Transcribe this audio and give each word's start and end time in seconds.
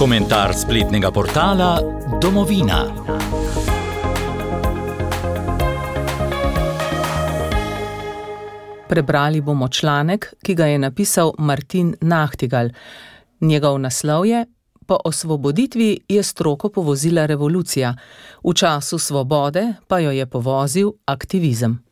Komentar 0.00 0.54
spletnega 0.56 1.10
portala 1.10 1.76
Domovina. 2.20 2.86
Prebrali 8.88 9.40
bomo 9.40 9.68
članek, 9.68 10.34
ki 10.42 10.54
ga 10.54 10.66
je 10.66 10.78
napisal 10.78 11.32
Martin 11.38 11.94
Nahtigal. 12.00 12.68
Njegov 13.40 13.78
naslov 13.78 14.26
je: 14.26 14.46
Po 14.86 14.96
osvoboditvi 15.04 16.00
je 16.08 16.22
stroko 16.22 16.68
povozila 16.68 17.26
revolucija, 17.26 17.94
v 18.44 18.54
času 18.54 18.98
svobode 18.98 19.74
pa 19.88 19.98
jo 19.98 20.10
je 20.10 20.26
povozil 20.26 20.92
aktivizem. 21.04 21.89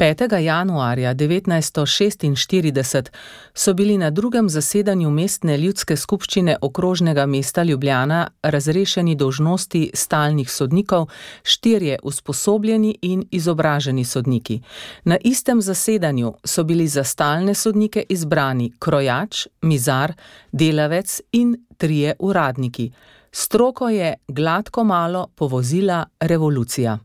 5. 0.00 0.36
januarja 0.38 1.14
1946 1.14 3.10
so 3.54 3.74
bili 3.74 3.98
na 3.98 4.10
drugem 4.10 4.48
zasedanju 4.48 5.10
mestne 5.10 5.58
ljudske 5.58 5.96
skupščine 5.96 6.56
okrožnega 6.60 7.26
mesta 7.26 7.62
Ljubljana 7.62 8.30
razrešeni 8.42 9.14
dožnosti 9.14 9.90
stalnih 9.94 10.50
sodnikov 10.50 11.06
štirje 11.42 11.98
usposobljeni 12.02 12.98
in 13.02 13.24
izobraženi 13.30 14.04
sodniki. 14.04 14.60
Na 15.04 15.16
istem 15.24 15.60
zasedanju 15.60 16.34
so 16.44 16.64
bili 16.64 16.88
za 16.88 17.04
stalne 17.04 17.54
sodnike 17.54 18.04
izbrani 18.08 18.72
krojač, 18.78 19.46
mizar, 19.62 20.12
delavec 20.52 21.20
in 21.32 21.56
trije 21.76 22.14
uradniki. 22.18 22.92
Stroko 23.32 23.88
je 23.88 24.14
gladko 24.28 24.84
malo 24.84 25.26
povozila 25.36 26.06
revolucija. 26.20 26.98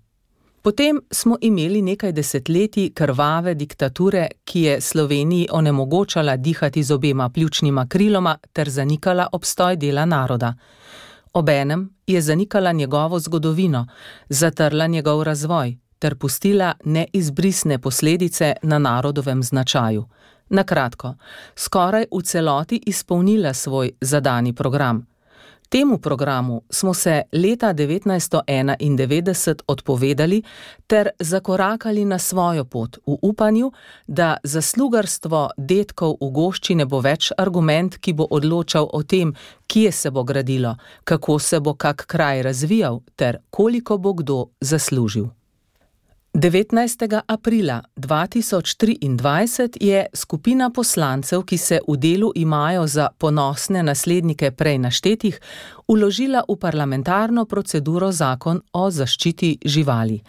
Potem 0.65 1.01
smo 1.11 1.37
imeli 1.41 1.81
nekaj 1.81 2.11
desetletij 2.11 2.89
krvave 2.93 3.53
diktature, 3.53 4.27
ki 4.43 4.61
je 4.61 4.81
Sloveniji 4.81 5.47
onemogočala 5.51 6.37
dihati 6.37 6.83
z 6.83 6.93
obema 6.93 7.29
pljučnima 7.29 7.87
kriloma 7.87 8.37
ter 8.53 8.69
zanikala 8.69 9.27
obstoj 9.31 9.75
dela 9.77 10.05
naroda. 10.05 10.53
Obenem 11.33 11.89
je 12.07 12.21
zanikala 12.21 12.71
njegovo 12.71 13.19
zgodovino, 13.19 13.87
zatrla 14.29 14.87
njegov 14.87 15.23
razvoj 15.23 15.77
ter 15.99 16.15
pustila 16.15 16.73
neizbrisne 16.85 17.79
posledice 17.79 18.53
na 18.61 18.79
narodovem 18.79 19.43
značaju. 19.43 20.05
Na 20.49 20.63
kratko, 20.63 21.15
skoraj 21.55 22.05
v 22.11 22.21
celoti 22.21 22.81
izpolnila 22.85 23.53
svoj 23.53 23.91
zadani 24.01 24.53
program. 24.53 25.05
Temu 25.69 25.97
programu 25.97 26.61
smo 26.69 26.93
se 26.93 27.21
leta 27.31 27.73
1991 27.73 29.61
odpovedali 29.67 30.43
ter 30.87 31.09
zakorakali 31.19 32.05
na 32.05 32.19
svojo 32.19 32.65
pot 32.65 32.97
v 33.05 33.17
upanju, 33.21 33.71
da 34.07 34.37
zaslugarstvo 34.43 35.49
detkov 35.57 36.17
v 36.21 36.29
gošči 36.31 36.75
ne 36.75 36.85
bo 36.85 36.99
več 37.01 37.31
argument, 37.37 37.97
ki 37.97 38.13
bo 38.13 38.27
odločal 38.29 38.89
o 38.93 39.03
tem, 39.03 39.33
kje 39.67 39.91
se 39.91 40.11
bo 40.11 40.23
gradilo, 40.23 40.75
kako 41.03 41.39
se 41.39 41.59
bo 41.59 41.73
kak 41.73 42.05
kraj 42.05 42.41
razvijal 42.41 43.01
ter 43.15 43.37
koliko 43.49 43.97
bo 43.97 44.13
kdo 44.13 44.45
zaslužil. 44.61 45.44
19. 46.37 47.21
aprila 47.27 47.81
2023 47.95 49.77
je 49.81 50.05
skupina 50.13 50.69
poslancev, 50.69 51.41
ki 51.41 51.57
se 51.57 51.79
v 51.87 51.97
delu 51.97 52.31
imajo 52.35 52.87
za 52.87 53.07
ponosne 53.17 53.83
naslednike 53.83 54.51
prej 54.51 54.77
naštetih, 54.77 55.39
uložila 55.87 56.43
v 56.49 56.55
parlamentarno 56.59 57.45
proceduro 57.45 58.11
zakon 58.11 58.61
o 58.73 58.91
zaščiti 58.91 59.57
živali. 59.65 60.21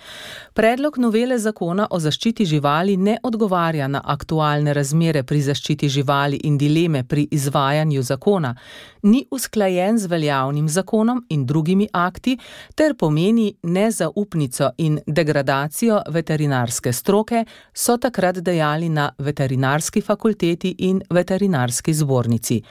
Predlog 0.55 0.99
novele 0.99 1.39
zakona 1.39 1.89
o 1.91 1.99
zaščiti 2.01 2.45
živali 2.45 2.97
ne 2.97 3.17
odgovarja 3.23 3.89
na 3.89 4.03
aktualne 4.05 4.75
razmere 4.75 5.23
pri 5.23 5.41
zaščiti 5.43 5.89
živali 5.89 6.37
in 6.45 6.59
dileme 6.59 7.05
pri 7.05 7.29
izvajanju 7.31 8.03
zakona, 8.03 8.55
ni 9.03 9.27
usklajen 9.31 9.99
z 9.99 10.07
veljavnim 10.07 10.69
zakonom 10.69 11.25
in 11.29 11.47
drugimi 11.47 11.89
akti 11.93 12.39
ter 12.75 12.95
pomeni 12.95 13.55
nezaupnico 13.63 14.71
in 14.79 15.01
degradacijo 15.07 15.96
veterinarske 16.11 16.93
stroke, 16.93 17.45
so 17.75 17.97
takrat 17.97 18.41
dejali 18.45 18.89
na 18.89 19.11
veterinarski 19.19 20.01
fakulteti 20.01 20.75
in 20.79 21.03
veterinarski 21.11 21.95
zbornici. 21.95 22.63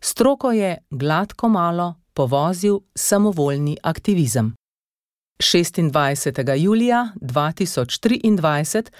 Stroko 0.00 0.52
je 0.52 0.76
gladko 0.90 1.48
malo 1.48 1.94
povozil 2.14 2.80
samovoljni 2.94 3.76
aktivizem. 3.82 4.54
26. 5.38 6.56
julija 6.56 7.08
2023 7.20 8.90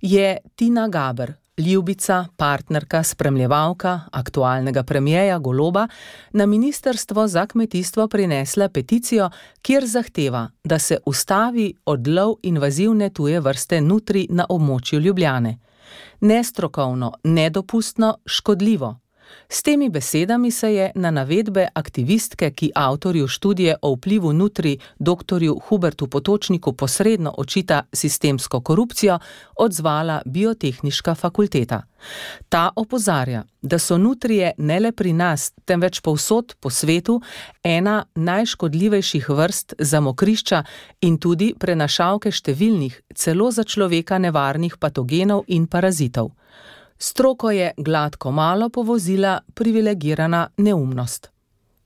je 0.00 0.38
Tina 0.56 0.88
Gaber, 0.88 1.32
ljubica, 1.58 2.26
partnerka, 2.36 3.02
spremljevalka 3.02 4.00
aktualnega 4.12 4.82
premijeja 4.82 5.38
Goloba, 5.38 5.88
na 6.32 6.46
Ministrstvo 6.46 7.28
za 7.28 7.46
kmetijstvo 7.46 8.08
prinesla 8.08 8.68
peticijo, 8.68 9.30
kjer 9.62 9.86
zahteva, 9.86 10.48
da 10.64 10.78
se 10.78 10.98
ustavi 11.06 11.74
odlov 11.84 12.34
invazivne 12.42 13.10
tuje 13.10 13.40
vrste 13.40 13.80
nutri 13.80 14.26
na 14.30 14.46
območju 14.48 15.00
Ljubljane. 15.00 15.58
Nestrokovno, 16.20 17.12
nedopustno, 17.24 18.16
škodljivo. 18.26 19.05
S 19.48 19.62
temi 19.62 19.88
besedami 19.88 20.50
se 20.50 20.74
je 20.74 20.90
na 20.94 21.10
navedbe 21.10 21.68
aktivistke, 21.74 22.50
ki 22.50 22.70
avtorju 22.74 23.28
študije 23.28 23.76
o 23.82 23.94
vplivu 23.94 24.32
nutri 24.32 24.78
dr. 24.98 25.42
Hubertu 25.68 26.06
Potočniku 26.06 26.72
posredno 26.72 27.34
očita 27.38 27.82
sistemsko 27.92 28.60
korupcijo, 28.60 29.18
odzvala 29.56 30.22
Biotehniška 30.26 31.14
fakulteta. 31.14 31.82
Ta 32.48 32.70
opozarja, 32.76 33.44
da 33.62 33.78
so 33.78 33.98
nutrije 33.98 34.52
ne 34.58 34.80
le 34.80 34.92
pri 34.92 35.12
nas, 35.12 35.52
temveč 35.64 36.00
povsod 36.00 36.54
po 36.60 36.70
svetu 36.70 37.20
ena 37.62 38.04
najškodljivejših 38.14 39.28
vrst 39.28 39.74
za 39.78 40.00
mokrišča 40.00 40.62
in 41.00 41.18
tudi 41.18 41.54
prenašalke 41.58 42.30
številnih, 42.30 43.00
celo 43.14 43.50
za 43.50 43.64
človeka 43.64 44.18
nevarnih 44.18 44.76
patogenov 44.78 45.44
in 45.46 45.66
parazitov. 45.66 46.32
Stroko 46.98 47.50
je 47.50 47.72
gladko 47.76 48.30
malo 48.30 48.68
povozila 48.68 49.40
privilegirana 49.54 50.48
neumnost. 50.56 51.30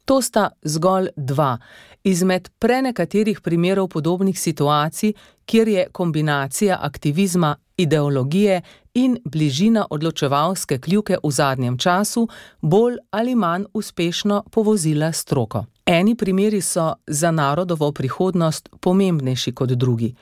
To 0.04 0.22
sta 0.22 0.50
zgolj 0.62 1.08
dva 1.16 1.58
izmed 2.04 2.48
prenekaterih 2.58 3.40
primerov 3.40 3.88
podobnih 3.88 4.40
situacij, 4.40 5.12
kjer 5.44 5.68
je 5.68 5.86
kombinacija 5.92 6.78
aktivizma, 6.80 7.56
ideologije 7.76 8.62
in 8.94 9.18
bližina 9.24 9.86
odločevalske 9.90 10.78
kljuke 10.78 11.16
v 11.24 11.30
zadnjem 11.30 11.78
času 11.78 12.28
bolj 12.60 12.96
ali 13.10 13.34
manj 13.34 13.64
uspešno 13.74 14.44
povozila 14.50 15.12
stroko. 15.12 15.64
Eni 15.86 16.14
primeri 16.14 16.60
so 16.60 16.94
za 17.06 17.30
narodovo 17.30 17.92
prihodnost 17.92 18.68
pomembnejši 18.80 19.52
kot 19.52 19.70
drugi. 19.70 20.14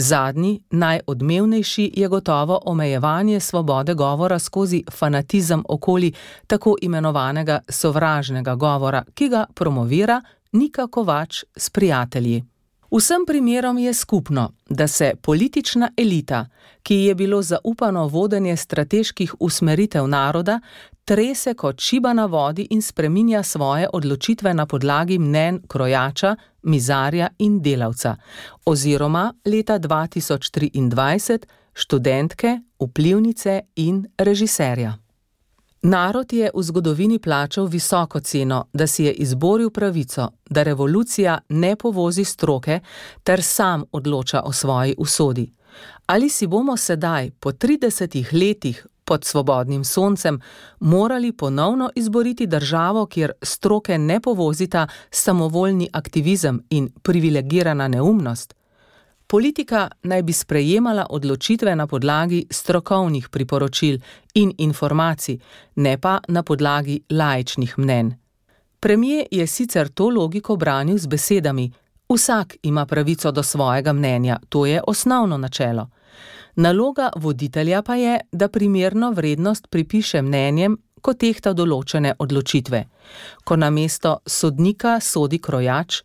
Zadnji, 0.00 0.62
najodmevnejši 0.70 1.90
je 1.96 2.08
gotovo 2.08 2.60
omejevanje 2.64 3.40
svobode 3.40 3.94
govora 3.94 4.38
skozi 4.38 4.84
fanatizem 4.90 5.62
okoli 5.68 6.12
tako 6.46 6.76
imenovanega 6.82 7.60
sovražnega 7.68 8.54
govora, 8.54 9.04
ki 9.14 9.28
ga 9.28 9.46
promovira 9.54 10.22
Nika 10.52 10.86
Kovač 10.86 11.44
s 11.56 11.70
prijatelji. 11.70 12.44
Vsem 12.90 13.26
primerom 13.26 13.78
je 13.78 13.94
skupno, 13.94 14.52
da 14.68 14.88
se 14.88 15.12
politična 15.22 15.90
elita, 15.96 16.46
ki 16.82 16.94
je 16.94 17.14
bilo 17.14 17.42
zaupano 17.42 18.06
vodenje 18.08 18.56
strateških 18.56 19.34
usmeritev 19.40 20.06
naroda, 20.06 20.60
trese 21.10 21.54
kot 21.54 21.80
šiba 21.80 22.12
na 22.12 22.24
vodi 22.26 22.66
in 22.70 22.82
spreminja 22.82 23.42
svoje 23.42 23.88
odločitve 23.92 24.54
na 24.54 24.66
podlagi 24.66 25.18
mnen 25.18 25.62
krojača, 25.68 26.36
mizarja 26.62 27.28
in 27.38 27.56
delavca, 27.62 28.16
oziroma 28.64 29.34
leta 29.44 29.78
2023 29.78 31.38
študentke, 31.74 32.58
vplivnice 32.80 33.60
in 33.76 34.06
režiserja. 34.18 34.92
Narod 35.82 36.32
je 36.32 36.50
v 36.54 36.62
zgodovini 36.62 37.18
plačal 37.18 37.66
visoko 37.66 38.20
ceno, 38.20 38.68
da 38.72 38.86
si 38.86 39.04
je 39.04 39.12
izboril 39.12 39.70
pravico, 39.70 40.28
da 40.50 40.62
revolucija 40.62 41.38
ne 41.48 41.76
povozi 41.76 42.24
stroke 42.24 42.80
ter 43.22 43.42
sam 43.42 43.84
odloča 43.92 44.42
o 44.44 44.52
svoji 44.52 44.94
usodi. 44.98 45.52
Ali 46.06 46.28
si 46.28 46.46
bomo 46.46 46.76
sedaj, 46.76 47.30
po 47.30 47.52
30 47.52 48.32
letih 48.32 48.86
pod 49.10 49.24
svobodnim 49.24 49.84
soncem, 49.84 50.40
morali 50.80 51.32
ponovno 51.32 51.90
izboriti 51.94 52.46
državo, 52.46 53.06
kjer 53.06 53.32
stroke 53.42 53.98
ne 53.98 54.20
povozita 54.20 54.86
samovoljni 55.10 55.88
aktivizem 55.92 56.62
in 56.70 56.88
privilegirana 57.02 57.88
neumnost? 57.88 58.54
Politika 59.26 59.90
naj 60.02 60.22
bi 60.22 60.32
sprejemala 60.32 61.06
odločitve 61.10 61.74
na 61.76 61.86
podlagi 61.86 62.46
strokovnih 62.50 63.28
priporočil 63.28 63.98
in 64.34 64.54
informacij, 64.58 65.38
ne 65.76 65.98
pa 65.98 66.18
na 66.28 66.42
podlagi 66.42 67.00
laičnih 67.10 67.78
mnen. 67.78 68.14
Premije 68.80 69.26
je 69.30 69.46
sicer 69.46 69.88
to 69.88 70.08
logiko 70.08 70.56
branil 70.56 70.98
z 70.98 71.06
besedami: 71.06 71.72
Vsak 72.08 72.56
ima 72.62 72.86
pravico 72.86 73.32
do 73.32 73.42
svojega 73.42 73.92
mnenja, 73.92 74.38
to 74.48 74.66
je 74.66 74.82
osnovno 74.86 75.38
načelo. 75.38 75.90
Naloga 76.60 77.08
voditelja 77.16 77.82
pa 77.82 77.94
je, 77.94 78.20
da 78.32 78.48
primerno 78.48 79.10
vrednost 79.10 79.66
pripiše 79.70 80.20
mnenjem, 80.22 80.74
ko 81.00 81.14
tehta 81.16 81.54
določene 81.56 82.10
odločitve, 82.20 82.80
ko 83.48 83.56
na 83.56 83.70
mesto 83.72 84.18
sodnika 84.28 84.98
sodi 85.00 85.38
krojač 85.40 86.02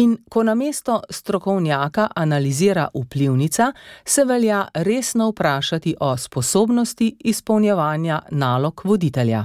in 0.00 0.14
ko 0.32 0.46
na 0.48 0.54
mesto 0.56 1.02
strokovnjaka 1.12 2.06
analizira 2.16 2.86
vplivnica, 2.94 3.66
se 4.04 4.24
velja 4.24 4.62
resno 4.74 5.28
vprašati 5.28 5.92
o 6.00 6.14
sposobnosti 6.16 7.10
izpolnjevanja 7.28 8.22
nalog 8.30 8.80
voditelja. 8.84 9.42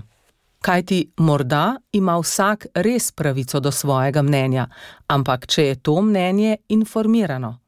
Kajti 0.64 1.02
morda 1.18 1.66
ima 1.92 2.16
vsak 2.22 2.70
res 2.88 3.12
pravico 3.12 3.60
do 3.60 3.72
svojega 3.72 4.24
mnenja, 4.24 4.70
ampak 5.12 5.48
če 5.48 5.68
je 5.68 5.76
to 5.76 5.98
mnenje 6.02 6.56
informirano. 6.70 7.63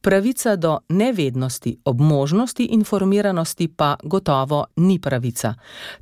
Pravica 0.00 0.56
do 0.56 0.78
nevednosti 0.88 1.76
ob 1.84 2.00
možnosti 2.00 2.64
informiranosti 2.64 3.68
pa 3.68 3.96
gotovo 4.02 4.66
ni 4.76 4.98
pravica. 4.98 5.54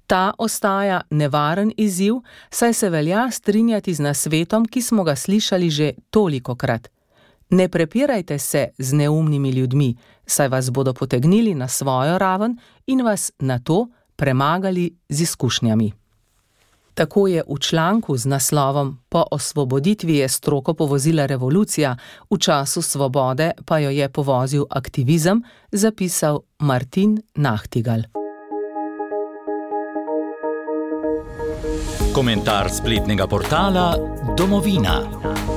Ta 0.06 0.32
ostaja 0.38 1.00
nevaren 1.10 1.72
izziv, 1.76 2.14
saj 2.50 2.72
se 2.72 2.90
velja 2.90 3.30
strinjati 3.30 3.94
z 3.94 4.00
nasvetom, 4.00 4.64
ki 4.64 4.82
smo 4.82 5.04
ga 5.04 5.16
slišali 5.16 5.70
že 5.70 5.92
toliko 6.10 6.54
krat. 6.54 6.88
Ne 7.50 7.68
prepirajte 7.68 8.38
se 8.38 8.68
z 8.78 8.92
neumnimi 8.92 9.50
ljudmi, 9.50 9.96
saj 10.26 10.48
vas 10.48 10.70
bodo 10.70 10.94
potegnili 10.94 11.54
na 11.54 11.68
svojo 11.68 12.18
raven 12.18 12.58
in 12.86 13.02
vas 13.02 13.32
na 13.38 13.58
to 13.58 13.88
premagali 14.16 14.96
z 15.08 15.20
izkušnjami. 15.20 16.05
Tako 16.96 17.26
je 17.28 17.42
v 17.44 17.58
članku 17.60 18.16
z 18.16 18.26
naslovom 18.26 18.98
Po 19.08 19.24
osvoboditvi 19.30 20.16
je 20.16 20.28
stroko 20.28 20.74
povozila 20.74 21.26
revolucija, 21.26 21.96
v 22.30 22.38
času 22.38 22.82
svobode 22.82 23.50
pa 23.66 23.78
jo 23.78 23.90
je 23.90 24.08
povozil 24.08 24.64
aktivizem, 24.70 25.42
zapisal 25.72 26.40
Martin 26.58 27.20
Nahtigal. 27.34 28.08
Komentar 32.14 32.70
spletnega 32.72 33.26
portala 33.26 33.96
Domovina. 34.36 35.55